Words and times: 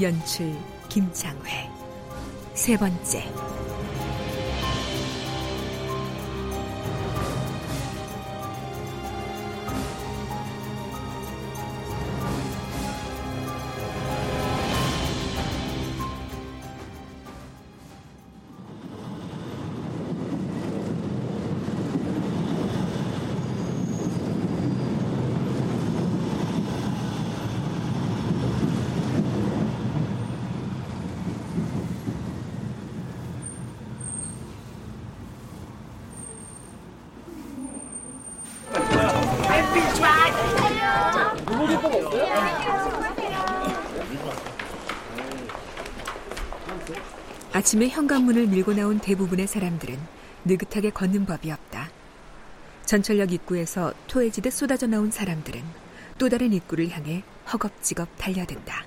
연출 0.00 0.56
김창회. 0.88 1.70
세 2.54 2.76
번째 2.76 3.53
아침에 47.74 47.88
현관문을 47.88 48.46
밀고 48.46 48.72
나온 48.74 49.00
대부분의 49.00 49.48
사람들은 49.48 49.98
느긋하게 50.44 50.90
걷는 50.90 51.26
법이 51.26 51.50
없다. 51.50 51.90
전철역 52.86 53.32
입구에서 53.32 53.92
토해지듯 54.06 54.52
쏟아져 54.52 54.86
나온 54.86 55.10
사람들은 55.10 55.60
또 56.16 56.28
다른 56.28 56.52
입구를 56.52 56.88
향해 56.90 57.24
허겁지겁 57.52 58.08
달려든다. 58.16 58.84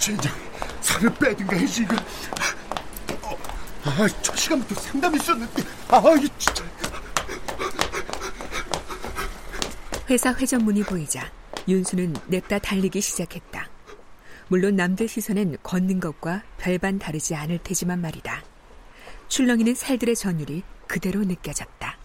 젠장 0.00 0.34
살을 0.80 1.14
빼든가 1.14 1.56
해지 1.56 1.82
이거. 1.82 1.94
아, 3.84 4.08
저 4.22 4.34
시간부터 4.34 4.74
상담 4.80 5.14
있었는데. 5.14 5.62
아, 5.88 6.02
이 6.20 6.28
진짜. 6.36 6.64
회사 10.10 10.34
회전문이 10.34 10.82
보이자 10.82 11.30
윤수는 11.68 12.16
냅다 12.26 12.58
달리기 12.58 13.00
시작했다. 13.00 13.67
물론 14.48 14.76
남들 14.76 15.08
시선엔 15.08 15.58
걷는 15.62 16.00
것과 16.00 16.42
별반 16.56 16.98
다르지 16.98 17.34
않을 17.34 17.58
테지만 17.62 18.00
말이다. 18.00 18.42
출렁이는 19.28 19.74
살들의 19.74 20.16
전율이 20.16 20.62
그대로 20.86 21.20
느껴졌다. 21.20 21.98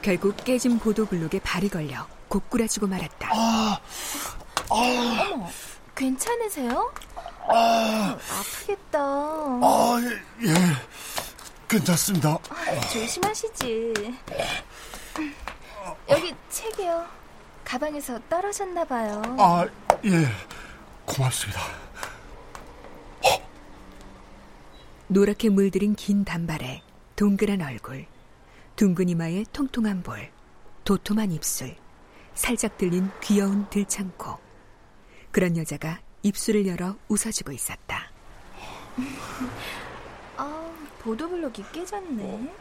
결국 0.00 0.36
깨진 0.42 0.78
보도 0.78 1.04
블록에 1.04 1.38
발이 1.40 1.68
걸려 1.68 2.06
고꾸라지고 2.28 2.86
말았다. 2.86 3.30
어머, 4.70 5.50
괜찮으세요? 5.94 6.92
아, 7.50 8.18
아프겠다. 8.30 8.98
아, 9.00 10.00
예, 10.42 10.54
괜찮습니다. 11.68 12.38
조심하시지. 12.90 13.92
여기 16.08 16.34
책이요. 16.48 17.06
가방에서 17.64 18.18
떨어졌나 18.28 18.84
봐요. 18.84 19.20
아, 19.38 19.66
예, 20.04 20.26
고맙습니다. 21.04 21.60
노랗게 25.08 25.50
물들인 25.50 25.94
긴 25.94 26.24
단발에 26.24 26.82
동그란 27.16 27.62
얼굴, 27.62 28.06
둥근 28.76 29.08
이마에 29.08 29.44
통통한 29.52 30.02
볼, 30.02 30.30
도톰한 30.84 31.32
입술, 31.32 31.74
살짝 32.34 32.78
들린 32.78 33.10
귀여운 33.22 33.68
들창코. 33.70 34.38
그런 35.30 35.56
여자가 35.56 36.00
입술을 36.22 36.66
열어 36.66 36.96
웃어주고 37.08 37.52
있었다. 37.52 38.10
아, 40.36 40.72
보도블록이 41.00 41.64
깨졌네. 41.72 42.54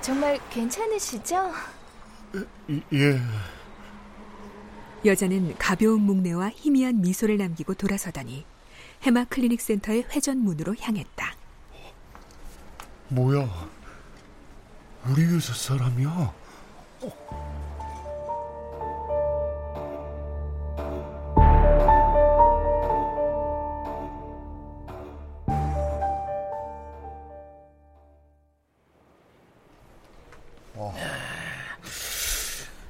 정말 0.00 0.38
괜찮으시죠? 0.50 1.52
예, 2.92 3.20
여자는 5.04 5.56
가벼운 5.58 6.02
목례와 6.02 6.50
희미한 6.50 7.00
미소를 7.00 7.36
남기고 7.38 7.74
돌아서더니 7.74 8.44
해마 9.02 9.24
클리닉 9.24 9.60
센터의 9.60 10.04
회전 10.10 10.38
문으로 10.38 10.74
향했다. 10.78 11.34
뭐야? 13.08 13.68
우리 15.06 15.24
회사 15.24 15.54
사람이야? 15.54 16.34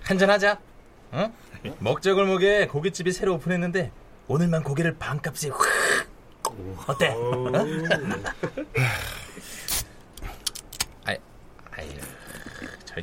한잔하자. 0.08 0.58
어? 1.12 1.32
먹자골목에 1.80 2.68
고깃집이 2.68 3.12
새로 3.12 3.34
오픈했는데 3.34 3.92
오늘만 4.26 4.62
고기를 4.62 4.96
반값에 4.96 5.50
확. 5.50 5.60
어때? 6.86 7.08
어? 7.08 7.52
아이, 11.04 11.18
아이, 11.76 11.88
저, 12.86 12.94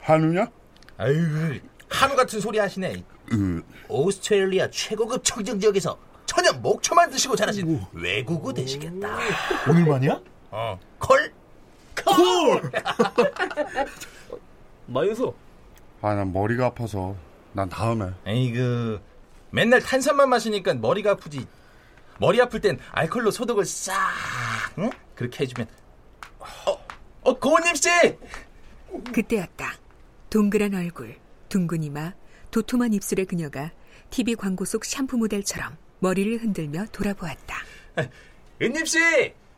한우냐? 0.00 0.46
아유, 0.96 1.60
한우 1.90 2.16
같은 2.16 2.40
소리 2.40 2.58
하시네. 2.58 3.04
으, 3.34 3.62
오스트레일리아 3.88 4.70
최고급 4.70 5.22
청정 5.22 5.60
지역에서 5.60 5.98
천연 6.24 6.62
목초만 6.62 7.10
드시고 7.10 7.36
자라신 7.36 7.84
외국우 7.92 8.54
되시겠다. 8.54 9.18
오늘만이야? 9.68 10.18
어, 10.50 10.80
콜, 10.98 11.30
콜. 11.94 12.72
마윤수 14.86 15.34
아, 16.00 16.14
난 16.14 16.32
머리가 16.32 16.66
아파서. 16.66 17.16
난 17.52 17.68
다음에. 17.68 18.10
에이그 18.26 19.00
맨날 19.50 19.80
탄산만 19.80 20.28
마시니까 20.28 20.74
머리가 20.74 21.12
아프지. 21.12 21.46
머리 22.20 22.40
아플 22.40 22.60
땐 22.60 22.78
알콜로 22.92 23.30
소독을 23.30 23.64
싹, 23.64 23.94
응? 24.78 24.90
그렇게 25.14 25.44
해주면. 25.44 25.68
어, 26.66 26.78
어, 27.22 27.38
고은님 27.38 27.74
씨. 27.74 27.88
그때였다. 29.12 29.72
동그란 30.30 30.74
얼굴, 30.74 31.16
둥근 31.48 31.82
이마, 31.82 32.12
도톰한 32.50 32.92
입술의 32.92 33.26
그녀가 33.26 33.70
TV 34.10 34.34
광고 34.34 34.64
속 34.64 34.84
샴푸 34.84 35.16
모델처럼 35.16 35.76
머리를 36.00 36.38
흔들며 36.42 36.86
돌아보았다. 36.92 37.56
은님 38.60 38.84
씨, 38.84 38.98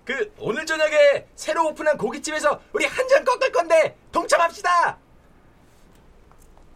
그 0.05 0.33
오늘 0.39 0.65
저녁에 0.67 1.27
새로 1.35 1.67
오픈한 1.69 1.97
고깃집에서 1.99 2.61
우리 2.73 2.85
한 2.87 3.09
잔 3.09 3.25
꺾을 3.25 3.51
건데 3.53 3.97
동참합시다. 4.13 4.99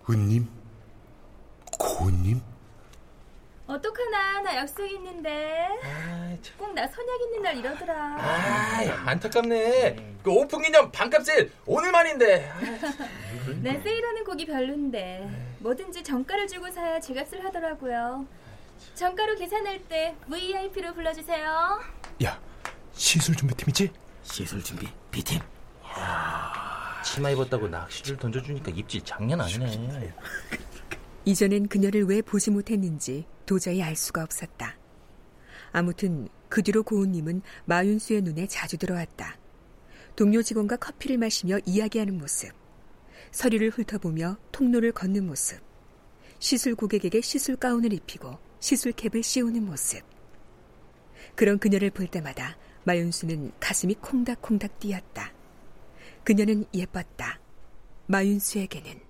은님? 0.08 0.48
고은님? 1.78 2.40
어떡하나 3.66 4.42
나 4.42 4.56
약속 4.56 4.84
있는데 4.86 5.66
아, 5.82 6.36
참. 6.42 6.56
꼭나 6.58 6.86
선약 6.86 7.20
있는 7.22 7.42
날 7.42 7.56
이러더라 7.56 7.94
아, 8.18 9.02
안타깝네. 9.06 10.16
그 10.22 10.30
오픈 10.30 10.60
기념 10.62 10.92
반값 10.92 11.24
세일 11.24 11.50
오늘만인데. 11.64 12.52
내 13.62 13.80
세일하는 13.80 14.24
곡이 14.24 14.44
별론데 14.46 15.54
뭐든지 15.60 16.02
정가를 16.04 16.46
주고 16.46 16.70
사야 16.70 17.00
제값을 17.00 17.42
하더라고요 17.44 18.26
정가로 18.94 19.36
계산할 19.36 19.82
때 19.88 20.14
VIP로 20.28 20.92
불러주세요 20.92 21.80
야, 22.24 22.38
시술 22.92 23.34
준비팀이지? 23.34 23.90
시술 24.24 24.62
준비 24.62 24.86
B팀. 25.10 25.40
치마 27.04 27.30
입었다고 27.30 27.68
낚시를 27.68 28.16
던져주니까 28.16 28.72
입질 28.72 29.02
장난 29.02 29.40
아니네. 29.40 30.14
이전엔 31.26 31.68
그녀를 31.68 32.04
왜 32.04 32.22
보지 32.22 32.50
못했는지 32.50 33.26
도저히 33.46 33.82
알 33.82 33.94
수가 33.94 34.22
없었다. 34.22 34.76
아무튼 35.72 36.28
그 36.48 36.62
뒤로 36.62 36.82
고은님은 36.82 37.42
마윤수의 37.66 38.22
눈에 38.22 38.46
자주 38.46 38.78
들어왔다. 38.78 39.38
동료 40.16 40.42
직원과 40.42 40.76
커피를 40.76 41.18
마시며 41.18 41.58
이야기하는 41.66 42.16
모습, 42.16 42.52
서류를 43.32 43.70
훑어보며 43.70 44.38
통로를 44.52 44.92
걷는 44.92 45.26
모습, 45.26 45.60
시술 46.38 46.74
고객에게 46.74 47.20
시술 47.20 47.56
가운을 47.56 47.92
입히고 47.92 48.38
시술 48.60 48.92
캡을 48.92 49.22
씌우는 49.22 49.66
모습. 49.66 50.02
그런 51.34 51.58
그녀를 51.58 51.90
볼 51.90 52.06
때마다 52.06 52.56
마윤수는 52.84 53.52
가슴이 53.58 53.94
콩닥콩닥 53.94 54.78
뛰었다. 54.78 55.33
그녀는 56.24 56.64
예뻤다. 56.72 57.38
마윤수에게는. 58.06 59.00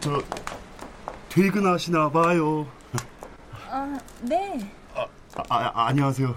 저 0.00 0.22
퇴근하시나 1.28 2.10
봐요. 2.10 2.70
아, 3.68 3.98
네. 4.22 4.72
아, 4.94 5.06
아, 5.48 5.86
안녕하세요. 5.88 6.34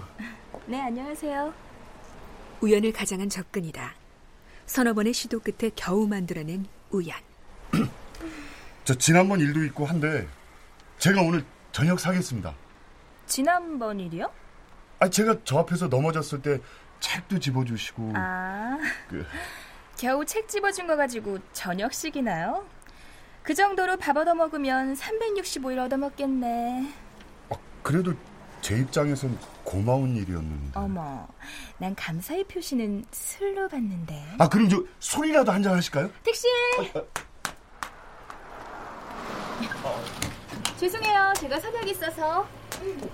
네, 0.66 0.80
안녕하세요. 0.80 1.54
우연을 2.60 2.92
가장한 2.92 3.28
접근이다. 3.28 3.94
서너 4.66 4.92
번의 4.92 5.12
시도 5.14 5.38
끝에 5.40 5.70
겨우 5.74 6.06
만들어낸 6.06 6.66
우연. 6.90 7.16
저 8.84 8.94
지난번 8.94 9.40
일도 9.40 9.64
있고 9.66 9.86
한데 9.86 10.28
제가 10.98 11.22
오늘 11.22 11.44
저녁 11.72 11.98
사겠습니다. 12.00 12.54
지난번 13.26 14.00
일이요? 14.00 14.39
아, 15.00 15.08
제가 15.08 15.36
저 15.44 15.58
앞에서 15.58 15.88
넘어졌을 15.88 16.42
때 16.42 16.58
책도 17.00 17.38
집어주시고 17.38 18.12
아, 18.14 18.78
그, 19.08 19.24
겨우 19.96 20.24
책 20.26 20.46
집어준 20.48 20.86
거 20.86 20.96
가지고 20.96 21.38
저녁식이나요? 21.54 22.66
그 23.42 23.54
정도로 23.54 23.96
밥 23.96 24.16
얻어먹으면 24.18 24.94
365일 24.94 25.78
얻어먹겠네. 25.86 26.92
아, 27.48 27.54
그래도 27.82 28.12
제 28.60 28.76
입장에선 28.76 29.38
고마운 29.64 30.14
일이었는데. 30.16 30.72
어머, 30.78 31.26
난 31.78 31.94
감사의 31.94 32.44
표시는 32.44 33.06
술로 33.10 33.66
받는데. 33.68 34.34
아, 34.38 34.48
그럼 34.50 34.68
저 34.68 34.82
술이라도 34.98 35.50
한 35.50 35.62
잔 35.62 35.74
하실까요? 35.74 36.10
택시! 36.22 36.46
죄송해요. 40.78 41.32
제가 41.38 41.58
선약 41.60 41.88
있어서. 41.88 42.42
아, 42.42 42.48
참. 42.70 43.10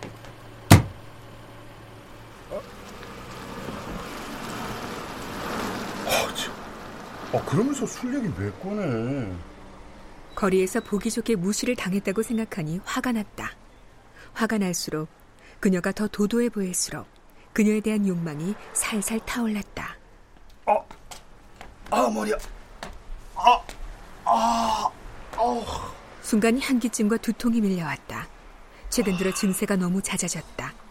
아, 7.33 7.45
그러면서 7.45 7.85
술 7.87 8.15
얘기 8.15 8.33
왜 8.39 8.51
꺼내? 8.63 9.31
거리에서 10.35 10.81
보기 10.81 11.11
좋게 11.11 11.37
무시를 11.37 11.75
당했다고 11.77 12.23
생각하니 12.23 12.81
화가 12.85 13.13
났다. 13.13 13.51
화가 14.35 14.59
날수록 14.59 15.09
그녀가 15.61 15.93
더 15.93 16.07
도도해 16.07 16.51
보일수록 16.51 17.07
그녀에 17.53 17.81
대한 17.81 18.07
욕망이 18.07 18.55
살살 18.75 19.21
타올랐다. 19.25 19.97
아, 21.91 22.11
머리야. 22.11 22.37
아, 23.35 23.61
아, 24.25 24.91
아우. 25.37 25.65
순간 26.21 26.59
한기증과 26.61 27.19
두통이 27.19 27.61
밀려왔다. 27.61 28.29
최근 28.91 29.17
들어 29.17 29.33
증세가 29.33 29.77
너무 29.77 30.03
잦아졌다. 30.03 30.86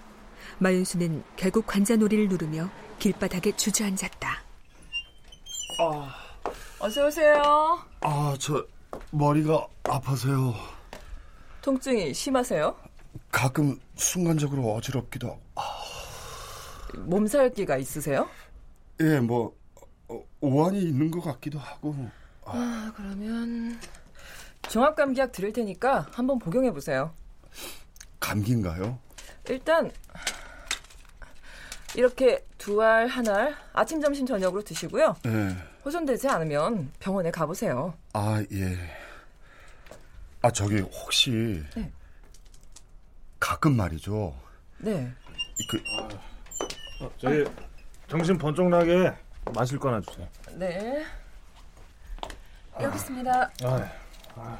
마윤수는 0.60 1.24
결국 1.36 1.66
관자놀이를 1.68 2.30
누르며 2.30 2.69
길바닥에 3.00 3.56
주저앉았다. 3.56 4.44
어서 6.80 7.07
오세요. 7.07 7.80
아, 8.02 8.36
저 8.40 8.66
머리가 9.12 9.68
아파서요. 9.84 10.54
통증이 11.62 12.13
심하세요? 12.13 12.75
가끔 13.31 13.80
순간적으로 13.96 14.74
어지럽기도 14.74 15.30
하고. 15.30 15.42
몸살기가 17.00 17.78
있으세요? 17.78 18.30
예, 19.01 19.19
뭐 19.19 19.56
어, 20.08 20.24
오한이 20.40 20.80
있는 20.81 21.12
것 21.12 21.22
같기도 21.22 21.60
하고. 21.60 21.96
아, 22.46 22.94
그러면 22.96 23.80
종합감기약 24.69 25.31
드릴 25.31 25.51
테니까 25.51 26.08
한번 26.12 26.40
복용해 26.40 26.72
보세요. 26.72 27.12
감기인가요? 28.19 29.00
일단 29.50 29.92
이렇게 31.96 32.46
두 32.58 32.82
알 32.82 33.08
한 33.08 33.28
알 33.30 33.56
아침, 33.74 34.02
점심, 34.02 34.26
저녁으로 34.26 34.62
드시고요. 34.64 35.16
예. 35.26 35.56
호전되지 35.84 36.28
않으면 36.28 36.92
병원에 37.00 37.32
가보세요. 37.32 37.94
아, 38.14 38.44
예. 38.52 38.78
아, 40.42 40.52
저기 40.52 40.80
혹시 40.80 41.64
네. 41.76 41.92
가끔 43.40 43.76
말이죠. 43.78 44.36
네. 44.80 45.12
그 45.70 45.82
저희 47.18 47.46
정신 48.08 48.38
번쩍 48.38 48.68
나게 48.70 49.14
마실 49.54 49.78
거 49.80 49.90
하나 49.90 50.02
주세요. 50.02 50.28
네. 50.54 51.06
여기 52.82 52.96
있습니다. 52.98 53.52
아, 53.64 54.60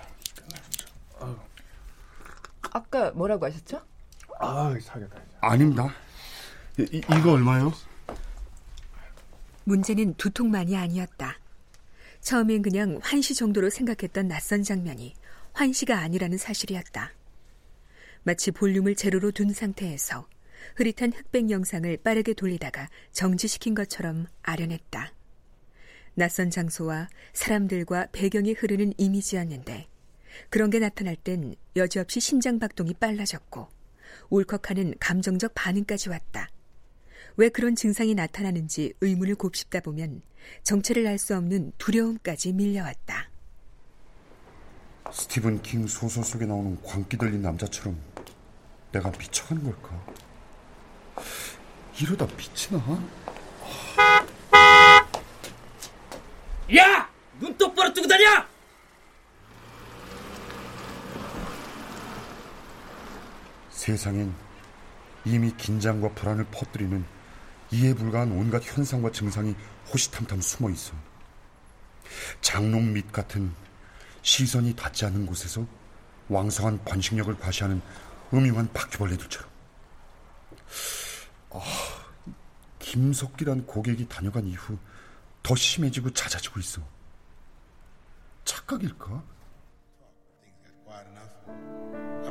아까 2.72 3.12
뭐라고 3.12 3.46
하셨죠? 3.46 3.82
아, 4.40 4.74
사겠다. 4.82 5.18
아닙니다. 5.42 5.90
이, 6.80 6.84
이- 6.92 6.98
이거 7.18 7.32
얼마요? 7.34 7.74
문제는 9.64 10.16
두통만이 10.16 10.76
아니었다. 10.76 11.40
처음엔 12.22 12.62
그냥 12.62 13.00
환시 13.02 13.34
정도로 13.36 13.70
생각했던 13.70 14.28
낯선 14.28 14.64
장면이 14.64 15.14
환시가 15.54 15.98
아니라는 16.00 16.38
사실이었다. 16.38 17.12
마치 18.24 18.52
볼륨을 18.52 18.96
제로로 18.96 19.32
둔 19.32 19.54
상태에서 19.54 20.28
흐릿한 20.76 21.14
흑백 21.14 21.50
영상을 21.52 21.96
빠르게 21.98 22.34
돌리다가 22.34 22.90
정지시킨 23.12 23.76
것처럼 23.76 24.26
아련했다. 24.42 25.14
낯선 26.16 26.50
장소와 26.50 27.10
사람들과 27.34 28.08
배경이 28.12 28.54
흐르는 28.54 28.94
이미지였는데 28.98 29.88
그런 30.50 30.70
게 30.70 30.80
나타날 30.80 31.16
땐 31.16 31.56
여지없이 31.76 32.20
심장 32.20 32.58
박동이 32.60 32.96
빨라졌고 32.96 33.68
울컥하는 34.30 34.96
감정적 35.00 35.54
반응까지 35.54 36.10
왔다. 36.10 36.50
왜 37.38 37.50
그런 37.50 37.76
증상이 37.76 38.16
나타나는지 38.16 38.94
의문을 39.02 39.36
곱씹다 39.36 39.82
보면 39.82 40.22
정체를 40.64 41.06
알 41.08 41.18
수 41.18 41.36
없는 41.36 41.74
두려움까지 41.78 42.54
밀려왔다. 42.54 43.30
스티븐 45.12 45.62
킹 45.62 45.88
소설 45.88 46.24
속에 46.24 46.46
나오는 46.46 46.82
광기 46.84 47.18
들린 47.18 47.42
남자처럼 47.42 47.98
내가 48.92 49.10
미쳐가는 49.12 49.64
걸까? 49.64 50.06
이러다 52.00 52.26
미치나? 52.36 52.80
야! 56.78 57.10
눈 57.40 57.58
똑바로 57.58 57.94
뜨고 57.94 58.08
다녀! 58.08 58.46
세상엔 63.70 64.34
이미 65.26 65.52
긴장과 65.56 66.10
불안을 66.10 66.46
퍼뜨리는 66.52 67.04
이해 67.72 67.94
불가한 67.94 68.32
온갖 68.32 68.62
현상과 68.64 69.12
증상이 69.12 69.56
호시탐탐 69.92 70.42
숨어 70.42 70.70
있어. 70.70 70.94
장롱 72.42 72.94
밑 72.94 73.12
같은 73.12 73.52
시선이 74.22 74.76
닿지 74.76 75.06
않는 75.06 75.26
곳에서 75.26 75.66
왕성한 76.30 76.84
번식력을 76.86 77.38
과시하는 77.38 77.82
음흉한 78.34 78.72
바퀴벌레들처럼. 78.74 79.50
아, 81.52 81.62
김석기란 82.80 83.66
고객이 83.66 84.08
다녀간 84.08 84.46
이후 84.46 84.78
더 85.44 85.56
심해지고 85.56 86.12
잦아지고 86.12 86.60
있어. 86.60 86.82
착각일까? 88.46 89.36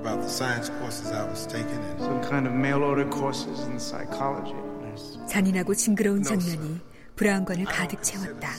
about 0.04 0.20
the 0.20 0.28
science 0.28 0.68
courses 0.80 1.10
I 1.12 1.24
was 1.24 1.46
taking 1.46 1.70
and 1.70 1.98
some 1.98 2.20
kind 2.20 2.46
of 2.46 2.52
mail 2.52 2.82
order 2.82 3.08
courses 3.08 3.64
in 3.64 3.78
psychology. 3.78 4.63
잔인하고 5.28 5.74
징그러운 5.74 6.22
장면이 6.22 6.80
브라운관을 7.16 7.64
가득 7.64 8.02
채웠다. 8.02 8.50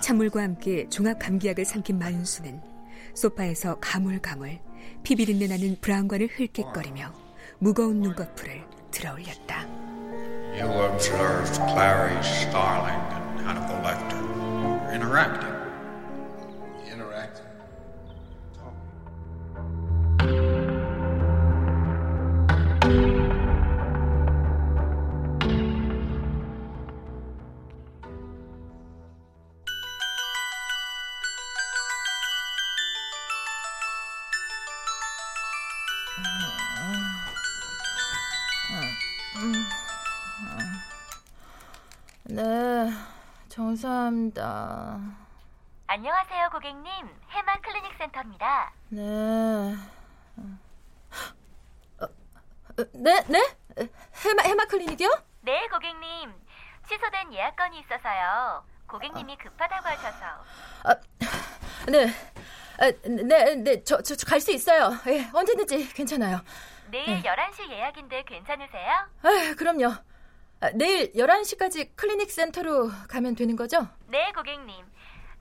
찬물과 0.00 0.42
함께 0.42 0.88
종합 0.90 1.18
감기약을 1.18 1.64
삼킨 1.64 1.98
마윤수는 1.98 2.60
소파에서 3.14 3.78
가물가물 3.80 4.58
피비린내 5.02 5.46
나는 5.46 5.76
브라운관을 5.80 6.28
흘끗거리며 6.36 7.12
무거운 7.58 8.00
눈꺼풀을 8.00 8.62
들어올렸다. 8.90 9.66
You 10.56 10.70
observed 10.92 11.56
Clarice 11.68 12.28
Starling 12.46 13.00
and 13.12 13.40
Hannibal 13.42 13.80
Lecter. 13.82 14.22
Interacting. 14.92 15.53
정사합니다. 43.74 45.00
안녕하세요, 45.86 46.48
고객님. 46.50 46.86
해만 47.30 47.60
클리닉 47.62 47.92
센터입니다. 47.98 48.72
네. 48.88 49.02
어, 51.98 52.04
어, 52.04 52.08
네, 52.92 53.24
네? 53.28 53.38
해마, 54.24 54.42
해마 54.44 54.64
클리닉이요? 54.66 55.08
네, 55.42 55.66
고객님. 55.68 56.32
취소된 56.88 57.32
예약 57.34 57.56
건이 57.56 57.80
있어서요. 57.80 58.64
고객님이 58.86 59.36
급하다고 59.38 59.88
하셔서. 59.88 60.24
아, 60.84 60.94
네. 61.88 62.06
아, 62.78 62.92
네, 63.08 63.54
네, 63.56 63.84
저, 63.84 64.00
저, 64.02 64.14
갈 64.26 64.40
수 64.40 64.52
있어요. 64.52 64.90
예, 65.08 65.28
언제든지 65.32 65.92
괜찮아요. 65.94 66.40
내일 66.90 67.06
네. 67.06 67.22
11시 67.22 67.70
예약인데 67.70 68.22
괜찮으세요? 68.24 68.92
아, 69.22 69.54
그럼요. 69.58 69.94
아, 70.64 70.70
내일 70.72 71.12
11시까지 71.12 71.94
클리닉 71.94 72.30
센터로 72.30 72.88
가면 73.08 73.34
되는 73.34 73.54
거죠? 73.54 73.86
네, 74.08 74.32
고객님. 74.32 74.86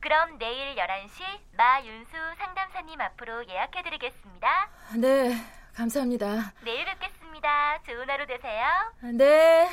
그럼 0.02 0.38
내일 0.38 0.76
11시 0.76 1.24
마윤수 1.56 2.12
상담사님 2.38 3.00
앞으로 3.00 3.48
예약해드리겠습니다. 3.48 4.70
네, 4.98 5.34
감사합니다. 5.76 6.54
내일 6.66 6.84
뵙겠습니다. 6.84 7.82
좋은 7.88 8.10
하루 8.10 8.28
되세요. 8.28 8.66
네. 9.14 9.70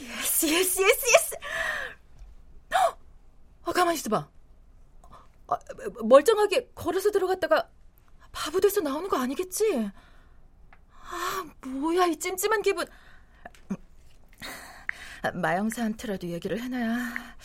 yes, 0.00 0.46
yes, 0.46 0.82
yes, 0.82 1.06
yes. 1.14 1.36
어, 3.64 3.72
가만히 3.72 3.96
있어봐. 3.96 4.28
아, 5.48 5.58
멀쩡하게 6.04 6.70
걸어서 6.76 7.10
들어갔다가 7.10 7.68
바보 8.30 8.60
돼서 8.60 8.80
나오는 8.80 9.08
거 9.08 9.18
아니겠지? 9.18 9.90
아, 11.10 11.44
뭐야, 11.66 12.06
이 12.06 12.16
찜찜한 12.18 12.62
기분. 12.62 12.86
아, 15.22 15.30
마영사한테라도 15.32 16.28
얘기를 16.28 16.60
해놔야. 16.60 17.36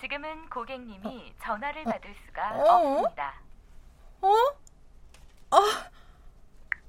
지금은 0.00 0.50
고객님이 0.50 1.32
전화를 1.42 1.84
받을 1.84 2.14
수가 2.26 2.56
어? 2.56 2.96
없습니다. 2.98 3.34
어? 4.20 4.34
아, 5.50 5.90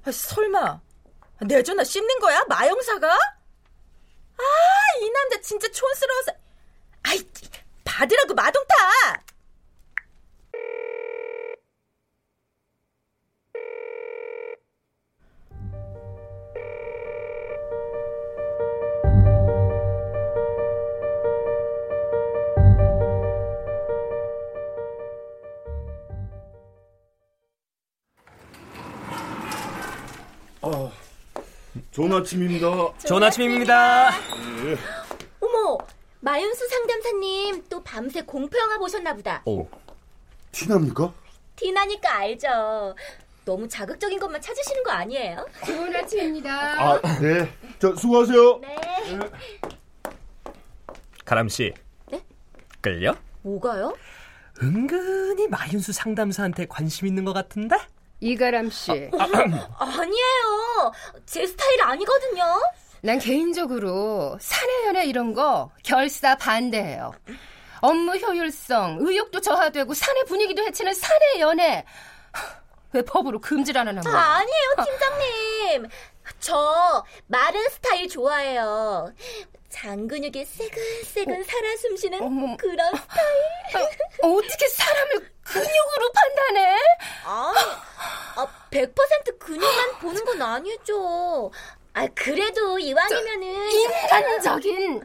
아, 0.04 0.10
설마 0.10 0.80
내 1.42 1.62
전화 1.62 1.84
씹는 1.84 2.18
거야? 2.18 2.42
마영사가? 2.48 3.08
아, 3.16 4.42
이 5.00 5.10
남자 5.10 5.40
진짜 5.40 5.68
촌스러워서. 5.70 6.32
아이, 7.04 7.20
받으라고 7.84 8.34
마동 8.34 8.62
타! 8.66 9.23
좋은 31.94 32.12
아침입니다. 32.12 32.66
좋은 33.06 33.22
아침입니다. 33.22 34.10
예. 34.64 34.76
어머, 35.38 35.78
마윤수 36.22 36.68
상담사님 36.68 37.66
또 37.68 37.84
밤새 37.84 38.20
공포 38.22 38.58
영화 38.58 38.76
보셨나 38.78 39.14
보다. 39.14 39.44
어, 39.46 39.64
티납니까? 40.50 41.14
티나니까 41.54 42.16
알죠. 42.16 42.96
너무 43.44 43.68
자극적인 43.68 44.18
것만 44.18 44.40
찾으시는 44.40 44.82
거 44.82 44.90
아니에요? 44.90 45.46
좋은 45.64 45.94
아침입니다. 45.94 46.50
아, 46.82 47.00
네. 47.20 47.48
저 47.78 47.94
수고하세요. 47.94 48.58
네. 48.58 48.76
가람 51.24 51.48
씨. 51.48 51.72
네? 52.10 52.20
끌려? 52.80 53.14
뭐가요? 53.42 53.96
은근히 54.60 55.46
마윤수 55.46 55.92
상담사한테 55.92 56.66
관심 56.66 57.06
있는 57.06 57.24
것 57.24 57.32
같은데? 57.32 57.76
이가람 58.20 58.70
씨. 58.70 58.90
아니에요. 59.78 60.92
제 61.26 61.46
스타일 61.46 61.82
아니거든요. 61.82 62.44
난 63.02 63.18
개인적으로 63.18 64.38
사내 64.40 64.86
연애 64.86 65.04
이런 65.04 65.34
거 65.34 65.70
결사 65.82 66.36
반대해요. 66.36 67.12
업무 67.80 68.16
효율성, 68.16 68.98
의욕도 69.00 69.40
저하되고 69.42 69.92
사내 69.92 70.22
분위기도 70.24 70.62
해치는 70.62 70.94
사내 70.94 71.40
연애. 71.40 71.84
왜 72.92 73.02
법으로 73.02 73.40
금지를 73.40 73.80
안 73.80 73.98
아, 73.98 74.00
거야? 74.00 74.14
아니에요, 74.14 74.86
팀장님. 74.86 75.90
저 76.40 77.04
마른 77.26 77.68
스타일 77.68 78.08
좋아해요. 78.08 79.12
장근육에 79.68 80.44
새근새근 80.44 81.42
살아 81.44 81.76
숨쉬는 81.76 82.56
그런 82.56 82.94
스타일. 82.94 83.86
어, 84.22 84.28
어떻게 84.28 84.68
사람을 84.68 85.32
근육으로 85.42 86.12
판단해? 86.14 86.76
아니, 87.24 87.58
아, 88.36 88.46
100% 88.70 89.38
근육만 89.40 89.98
보는 89.98 90.24
건 90.24 90.33
아니죠. 90.44 91.50
아, 91.94 92.06
그래도 92.14 92.78
이왕이면은. 92.78 93.70
인간적인, 93.70 95.04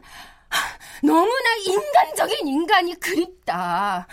너무나 1.02 1.54
인간적인 1.64 2.46
인간이 2.46 2.98
그립다. 2.98 4.06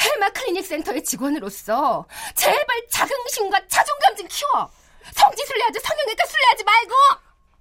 헬마 0.00 0.30
클리닉 0.30 0.64
센터의 0.66 1.04
직원으로서 1.04 2.06
제발 2.34 2.66
자긍심과 2.90 3.68
자존감 3.68 4.16
좀 4.16 4.26
키워. 4.28 4.70
성지 5.14 5.44
순례 5.46 5.62
하지 5.64 5.78
성형외과 5.80 6.24
순례 6.26 6.44
하지 6.50 6.64
말고. 6.64 6.94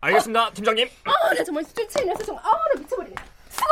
알겠습니다, 0.02 0.54
팀장님. 0.54 0.90
아, 1.04 1.34
나 1.34 1.44
정말 1.44 1.64
술 1.66 1.88
취해서 1.88 2.24
정말 2.24 2.44
아우 2.46 2.54
나 2.74 2.80
미쳐버리네. 2.82 3.16
수고. 3.50 3.68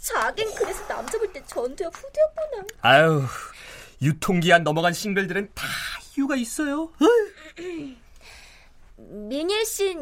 자긴 0.00 0.54
그래서 0.54 0.86
남자 0.86 1.18
볼 1.18 1.32
때 1.32 1.42
전투야 1.46 1.88
후대였구나. 1.88 2.64
아유, 2.82 3.24
유통기한 4.00 4.62
넘어간 4.62 4.92
싱글들은 4.92 5.50
다 5.54 5.66
이유가 6.18 6.34
있어요. 6.34 6.90
민일 8.96 9.64
씨 9.64 9.96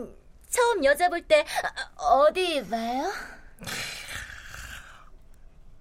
처음 0.48 0.82
여자 0.82 1.10
볼 1.10 1.20
때 1.28 1.44
어디 1.96 2.66
봐요? 2.68 3.12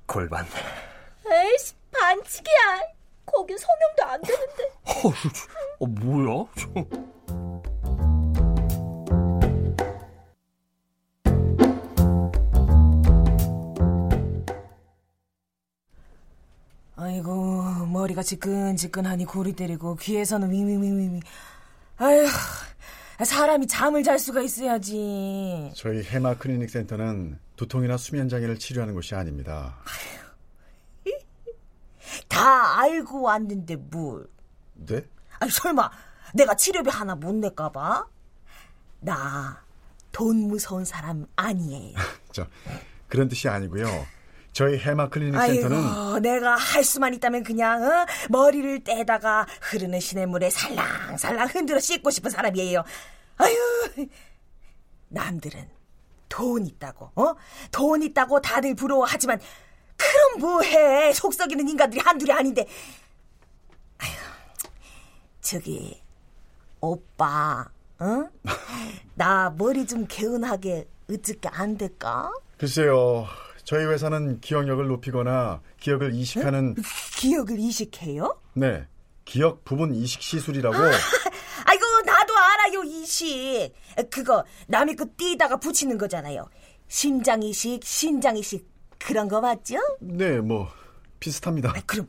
골반. 0.05 0.45
에이씨 1.25 1.73
반칙이야. 1.91 2.81
거긴 3.25 3.57
성형도 3.57 4.03
안 4.03 4.21
되는데. 4.21 4.63
어, 4.85 5.13
어 5.79 5.85
뭐야? 5.87 6.45
저... 6.57 6.85
아이고 16.97 17.54
머리가 18.05 18.21
지끈지끈하니 18.21 19.25
고리 19.25 19.53
때리고 19.53 19.95
귀에서는 19.95 20.51
윙윙윙윙. 20.51 21.21
아휴 21.97 22.27
사람이 23.23 23.67
잠을 23.67 24.03
잘 24.03 24.19
수가 24.19 24.41
있어야지. 24.41 25.71
저희 25.75 26.03
해마 26.03 26.35
클리닉 26.37 26.69
센터는 26.69 27.39
두통이나 27.55 27.97
수면 27.97 28.29
장애를 28.29 28.59
치료하는 28.59 28.93
곳이 28.93 29.15
아닙니다. 29.15 29.77
다 32.27 32.79
알고 32.81 33.21
왔는데 33.21 33.75
뭘? 33.77 34.27
네? 34.73 35.01
아니 35.39 35.51
설마 35.51 35.89
내가 36.33 36.55
치료비 36.55 36.89
하나 36.89 37.15
못 37.15 37.33
낼까봐? 37.33 38.07
나 38.99 39.65
돈 40.11 40.47
무서운 40.47 40.85
사람 40.85 41.25
아니에요. 41.35 41.97
저 42.31 42.47
그런 43.09 43.27
뜻이 43.27 43.49
아니고요. 43.49 43.85
저희 44.55 44.77
해마 44.77 45.09
클리닉 45.09 45.35
아이고, 45.35 45.67
센터는 45.67 46.21
내가 46.21 46.55
할 46.55 46.81
수만 46.85 47.13
있다면 47.13 47.43
그냥 47.43 47.83
어? 47.83 48.05
머리를 48.29 48.85
떼다가 48.85 49.45
흐르는 49.59 49.99
시냇물에 49.99 50.49
살랑살랑 50.49 51.49
흔들어 51.49 51.77
씻고 51.77 52.09
싶은 52.09 52.31
사람이에요. 52.31 52.81
아유, 53.35 54.07
남들은 55.09 55.69
돈 56.29 56.65
있다고, 56.65 57.11
어? 57.15 57.35
돈 57.69 58.01
있다고 58.01 58.39
다들 58.39 58.75
부러워하지만 58.75 59.41
그럼 59.97 60.39
뭐해? 60.39 61.11
속 61.11 61.33
썩이는 61.33 61.67
인간들이 61.67 61.99
한둘이 61.99 62.31
아닌데. 62.31 62.65
아유, 63.97 64.11
저기 65.41 66.01
오빠, 66.79 67.67
어? 67.99 68.29
나 69.15 69.49
머리 69.49 69.85
좀 69.85 70.05
개운하게 70.07 70.87
어떻게 71.11 71.49
안 71.49 71.77
될까? 71.77 72.31
글쎄요. 72.57 73.27
저희 73.65 73.83
회사는 73.85 74.39
기억력을 74.41 74.85
높이거나 74.87 75.61
기억을 75.79 76.13
이식하는 76.13 76.75
기억을 77.17 77.59
이식해요? 77.59 78.39
네 78.53 78.85
기억 79.25 79.65
부분 79.65 79.93
이식 79.93 80.21
시술이라고 80.21 80.77
아이고 81.65 81.83
나도 82.05 82.33
알아요 82.37 82.83
이식 82.83 83.71
그거 84.11 84.45
남의 84.67 84.95
거 84.95 85.05
띄다가 85.17 85.57
붙이는 85.57 85.97
거잖아요 85.97 86.45
심장 86.87 87.41
이식 87.41 87.83
신장 87.83 88.37
이식 88.37 88.67
그런 88.99 89.27
거 89.27 89.41
맞죠? 89.41 89.75
네 89.99 90.39
뭐 90.39 90.69
비슷합니다. 91.19 91.73
그럼 91.87 92.07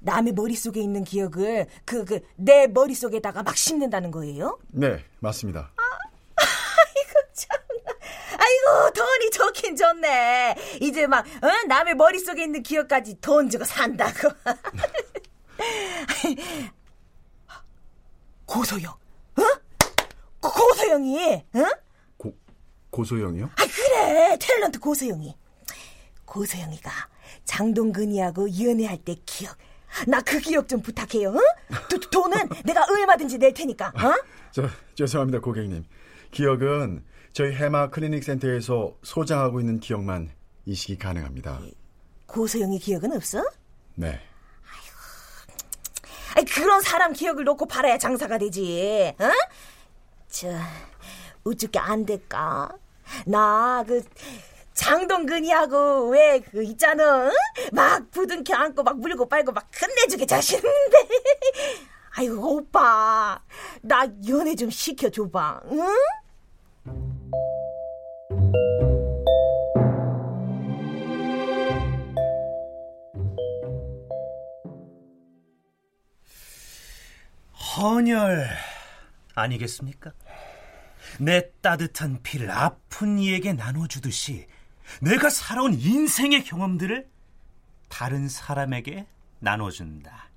남의 0.00 0.32
머릿속에 0.32 0.80
있는 0.80 1.04
기억을 1.04 1.66
그 1.84 2.04
그 2.04 2.20
내 2.36 2.66
머릿속에다가 2.66 3.42
막 3.44 3.56
심는다는 3.56 4.10
거예요? 4.10 4.58
네 4.68 5.04
맞습니다. 5.20 5.70
아이고 8.68 8.90
돈이 8.92 9.30
좋긴 9.30 9.76
좋네 9.76 10.54
이제 10.80 11.06
막 11.06 11.24
어? 11.26 11.48
남의 11.68 11.94
머릿속에 11.94 12.42
있는 12.44 12.62
기억까지 12.62 13.20
돈 13.20 13.48
주고 13.48 13.64
산다고 13.64 14.28
고소영 18.46 18.90
어? 18.92 19.42
고- 20.40 20.50
고소영이 20.50 21.34
어? 21.54 22.30
고소영이요? 22.90 23.44
아 23.54 23.62
그래 23.66 24.36
탤런트 24.38 24.80
고소영이 24.80 25.36
고소영이가 26.24 26.90
장동근이하고 27.44 28.48
연애할 28.60 28.96
때 28.98 29.14
기억 29.26 29.56
나 30.06 30.20
그 30.22 30.38
기억 30.38 30.68
좀 30.68 30.80
부탁해요 30.82 31.30
어? 31.30 31.38
도, 31.88 31.98
돈은 32.10 32.48
내가 32.64 32.84
얼마든지 32.90 33.38
낼 33.38 33.52
테니까 33.54 33.88
어? 33.88 34.14
저 34.52 34.68
죄송합니다 34.94 35.40
고객님. 35.40 35.84
기억은 36.30 37.04
저희 37.38 37.54
해마 37.54 37.90
클리닉 37.90 38.24
센터에서 38.24 38.96
소장하고 39.04 39.60
있는 39.60 39.78
기억만 39.78 40.28
이식이 40.66 40.98
가능합니다. 40.98 41.60
고소영이 42.26 42.80
기억은 42.80 43.12
없어? 43.12 43.44
네. 43.94 44.20
아이, 46.34 46.44
그런 46.46 46.80
사람 46.80 47.12
기억을 47.12 47.44
놓고 47.44 47.66
팔아야 47.66 47.96
장사가 47.96 48.38
되지 48.38 49.14
어? 49.20 49.30
저 50.26 50.48
어떻게 51.44 51.78
안 51.78 52.04
될까? 52.04 52.70
나 53.24 53.84
그 53.86 54.02
장동근이하고 54.74 56.08
왜 56.10 56.40
그 56.40 56.64
있잖아 56.64 57.28
어? 57.28 57.30
막 57.70 58.10
부둥켜 58.10 58.56
안고 58.56 58.82
막 58.82 58.98
물고 58.98 59.28
빨고 59.28 59.52
막 59.52 59.68
끝내주게 59.70 60.26
자신 60.26 60.58
있는데 60.58 61.08
아이고 62.18 62.56
오빠 62.56 63.40
나 63.82 64.08
연애 64.28 64.56
좀 64.56 64.70
시켜줘봐 64.70 65.62
응? 65.70 65.86
헌혈 77.78 78.48
아니겠습니까? 79.36 80.12
내 81.20 81.50
따뜻한 81.60 82.22
피를 82.24 82.50
아픈 82.50 83.20
이에게 83.20 83.52
나눠주듯이 83.52 84.48
내가 85.00 85.30
살아온 85.30 85.74
인생의 85.74 86.42
경험들을 86.44 87.08
다른 87.88 88.28
사람에게 88.28 89.06
나눠준다. 89.38 90.28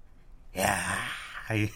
야, 0.59 0.77
이 1.55 1.67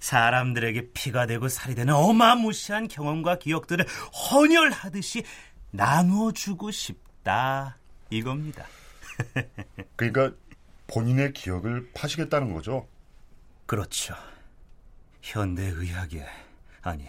사람들에게 0.00 0.90
피가 0.92 1.26
되고 1.26 1.48
살이 1.48 1.76
되는 1.76 1.94
어마무시한 1.94 2.88
경험과 2.88 3.38
기억들을 3.38 3.86
헌혈하듯이 4.32 5.22
나눠주고 5.70 6.72
싶다. 6.72 7.78
이겁니다. 8.10 8.66
그러니까 9.94 10.36
본인의 10.88 11.32
기억을 11.32 11.90
파시겠다는 11.94 12.52
거죠? 12.52 12.88
그렇죠. 13.66 14.16
현대의학의 15.22 16.26
아니 16.82 17.06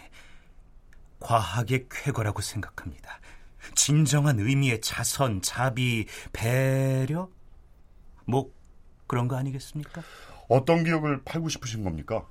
과학의 1.20 1.86
쾌거라고 1.90 2.42
생각합니다. 2.42 3.20
진정한 3.74 4.38
의미의 4.40 4.80
자선, 4.80 5.40
자비, 5.40 6.06
배려 6.32 7.28
뭐 8.26 8.52
그런 9.06 9.28
거 9.28 9.36
아니겠습니까? 9.36 10.02
어떤 10.48 10.84
기억을 10.84 11.22
팔고 11.24 11.48
싶으신 11.48 11.84
겁니까? 11.84 12.26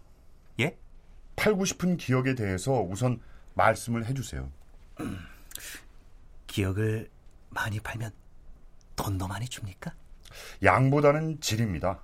예? 0.60 0.78
팔고 1.36 1.66
싶은 1.66 1.98
기억에 1.98 2.36
대해서 2.36 2.74
우선 2.82 3.22
말씀을 3.54 4.06
해주세요. 4.06 4.52
기억을 6.48 7.10
많이 7.50 7.80
팔면 7.80 8.12
돈도 8.96 9.28
많이 9.28 9.48
줍니까? 9.48 9.94
양보다는 10.64 11.40
질입니다. 11.40 12.02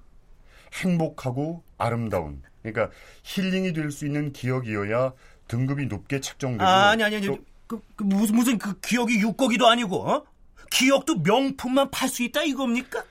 행복하고 0.74 1.64
아름다운, 1.78 2.42
그러니까 2.64 2.90
힐링이 3.24 3.74
될 3.74 3.92
수 3.92 4.06
있는 4.06 4.34
기억이어야 4.34 5.14
등급이 5.48 5.86
높게 5.88 6.20
책정되고. 6.20 6.64
아, 6.64 6.90
아니 6.90 7.04
아니 7.04 7.16
아니 7.18 7.26
또 7.28 7.38
그, 7.68 7.82
그 7.96 8.04
무슨 8.04 8.36
무슨 8.36 8.58
그 8.58 8.80
기억이 8.80 9.20
육고기도 9.20 9.68
아니고 9.68 10.10
어? 10.10 10.26
기억도 10.72 11.16
명품만 11.24 11.92
팔 11.92 12.10
수 12.10 12.24
있다 12.24 12.44
이겁니까? 12.44 13.04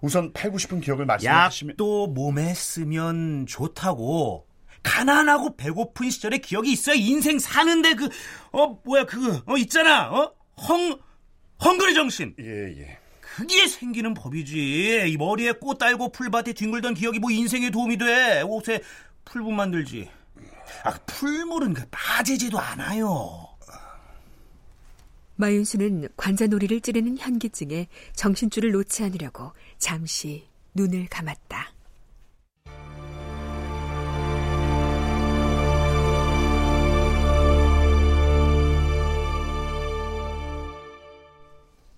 우선 0.00 0.32
팔고 0.32 0.58
싶은 0.58 0.80
기억을 0.80 1.06
말씀해 1.06 1.48
주시면 1.50 1.72
약도 1.74 2.06
몸에 2.08 2.54
쓰면 2.54 3.46
좋다고 3.46 4.46
가난하고 4.82 5.56
배고픈 5.56 6.08
시절의 6.10 6.40
기억이 6.40 6.72
있어야 6.72 6.94
인생 6.94 7.38
사는데 7.38 7.94
그 7.94 8.08
어 8.52 8.78
뭐야 8.84 9.04
그거 9.04 9.42
어 9.46 9.56
있잖아 9.56 10.10
어 10.10 10.32
헝 10.68 10.98
헝그리 11.64 11.94
정신 11.94 12.34
예 12.40 12.44
예. 12.80 12.98
그게 13.38 13.68
생기는 13.68 14.14
법이지. 14.14 15.04
이 15.12 15.16
머리에 15.16 15.52
꽃 15.52 15.78
달고 15.78 16.10
풀밭에 16.10 16.54
뒹굴던 16.54 16.94
기억이 16.94 17.20
뭐 17.20 17.30
인생에 17.30 17.70
도움이 17.70 17.96
돼? 17.96 18.42
옷에 18.42 18.82
풀분 19.24 19.54
만들지? 19.54 20.10
아 20.82 20.98
풀물은 21.06 21.72
그 21.72 21.84
빠지지도 21.88 22.58
않아요. 22.58 23.46
마윤수는 25.36 26.08
관자놀이를 26.16 26.80
찌르는 26.80 27.16
현기증에 27.16 27.86
정신줄을 28.16 28.72
놓지 28.72 29.04
않으려고 29.04 29.52
잠시 29.78 30.44
눈을 30.74 31.06
감았다. 31.06 31.72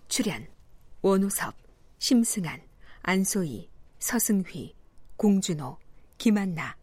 출연 0.08 0.49
원우섭, 1.02 1.54
심승한, 1.98 2.60
안소희, 3.00 3.70
서승휘, 3.98 4.74
공준호, 5.16 5.78
김한나, 6.18 6.76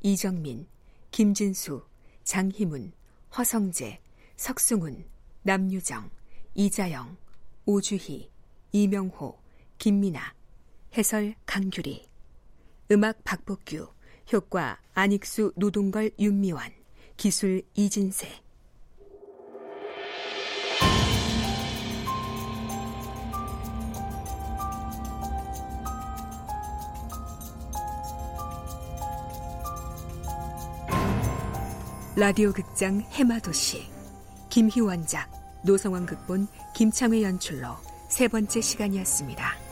이정민, 0.00 0.66
김진수, 1.10 1.84
장희문, 2.24 2.92
허성재, 3.36 4.00
석승훈, 4.36 5.04
남유정, 5.42 6.10
이자영, 6.54 7.18
오주희, 7.66 8.30
이명호, 8.72 9.38
김미나, 9.76 10.34
해설 10.96 11.34
강규리, 11.44 12.08
음악 12.90 13.22
박복규, 13.24 13.86
효과 14.32 14.80
안익수, 14.94 15.52
노동걸, 15.56 16.12
윤미원, 16.18 16.72
기술 17.18 17.62
이진세. 17.74 18.47
라디오 32.18 32.52
극장 32.52 33.00
해마도시 33.12 33.84
김희원작 34.50 35.30
노성원 35.62 36.04
극본 36.04 36.48
김창회 36.74 37.22
연출로 37.22 37.68
세 38.08 38.26
번째 38.26 38.60
시간이었습니다. 38.60 39.67